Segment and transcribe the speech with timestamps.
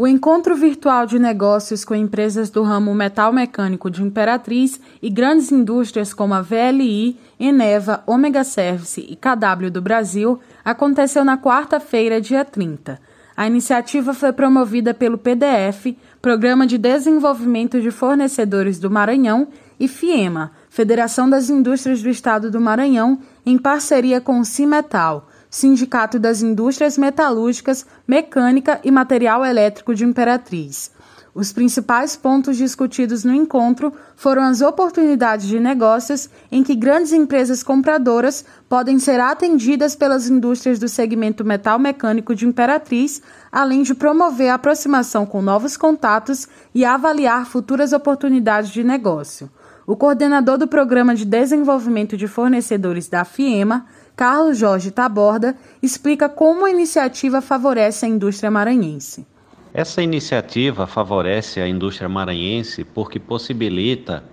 [0.00, 5.52] O encontro virtual de negócios com empresas do ramo metal mecânico de Imperatriz e grandes
[5.52, 12.46] indústrias como a VLI, Eneva, Omega Service e KW do Brasil aconteceu na quarta-feira, dia
[12.46, 12.98] 30.
[13.36, 19.48] A iniciativa foi promovida pelo PDF, Programa de Desenvolvimento de Fornecedores do Maranhão,
[19.78, 26.16] e FIEMA, Federação das Indústrias do Estado do Maranhão, em parceria com o Cimetal Sindicato
[26.16, 30.92] das Indústrias Metalúrgicas, Mecânica e Material Elétrico de Imperatriz.
[31.34, 37.62] Os principais pontos discutidos no encontro foram as oportunidades de negócios em que grandes empresas
[37.62, 44.50] compradoras podem ser atendidas pelas indústrias do segmento metal mecânico de Imperatriz, além de promover
[44.50, 49.50] a aproximação com novos contatos e avaliar futuras oportunidades de negócio.
[49.86, 56.66] O coordenador do Programa de Desenvolvimento de Fornecedores da FIEMA, Carlos Jorge Taborda, explica como
[56.66, 59.26] a iniciativa favorece a indústria maranhense.
[59.72, 64.24] Essa iniciativa favorece a indústria maranhense porque possibilita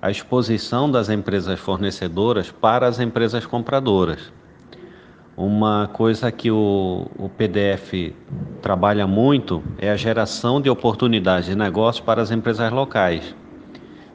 [0.00, 4.30] a exposição das empresas fornecedoras para as empresas compradoras.
[5.36, 8.14] Uma coisa que o, o, PDF
[8.60, 13.34] trabalha muito é a geração de oportunidades de negócio para as empresas locais.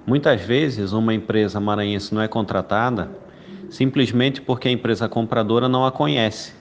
[0.09, 3.11] Muitas vezes, uma empresa maranhense não é contratada
[3.69, 6.51] simplesmente porque a empresa compradora não a conhece.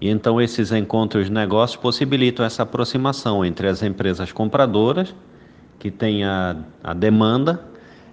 [0.00, 5.14] E então esses encontros de negócios possibilitam essa aproximação entre as empresas compradoras,
[5.78, 7.64] que têm a, a demanda,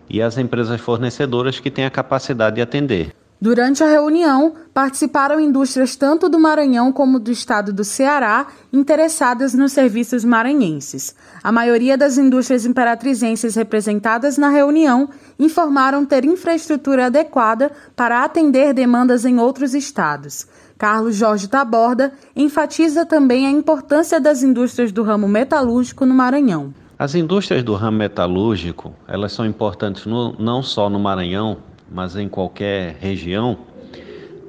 [0.07, 3.15] e as empresas fornecedoras, que têm a capacidade de atender.
[3.43, 9.71] Durante a reunião, participaram indústrias tanto do Maranhão como do estado do Ceará interessadas nos
[9.71, 11.15] serviços maranhenses.
[11.43, 19.25] A maioria das indústrias imperatrizenses representadas na reunião informaram ter infraestrutura adequada para atender demandas
[19.25, 20.45] em outros estados.
[20.77, 26.75] Carlos Jorge Taborda enfatiza também a importância das indústrias do ramo metalúrgico no Maranhão.
[26.99, 31.57] As indústrias do ramo metalúrgico, elas são importantes no, não só no Maranhão,
[31.91, 33.57] mas em qualquer região,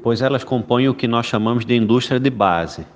[0.02, 2.86] pois elas compõem o que nós chamamos de indústria de base.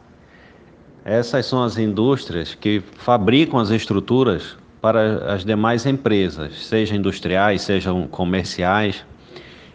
[1.05, 8.07] Essas são as indústrias que fabricam as estruturas para as demais empresas, sejam industriais, sejam
[8.07, 9.05] comerciais.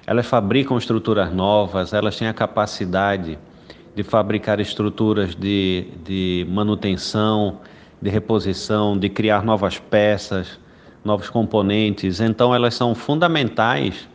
[0.08, 3.38] Elas fabricam estruturas novas, elas têm a capacidade
[3.94, 7.60] de fabricar estruturas de, de manutenção,
[8.02, 10.60] de reposição, de criar novas peças,
[11.04, 12.22] novos componentes.
[12.22, 14.08] Então, elas são fundamentais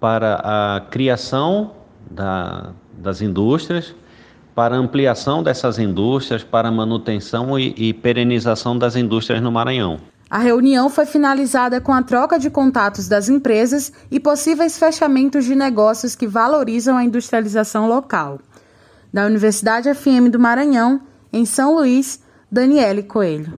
[0.00, 1.72] para a criação
[2.10, 3.94] da, das indústrias,
[4.54, 9.98] para ampliação dessas indústrias, para manutenção e, e perenização das indústrias no Maranhão.
[10.30, 15.56] A reunião foi finalizada com a troca de contatos das empresas e possíveis fechamentos de
[15.56, 18.38] negócios que valorizam a industrialização local.
[19.12, 21.00] Da Universidade FM do Maranhão,
[21.32, 23.48] em São Luís, Daniele Coelho.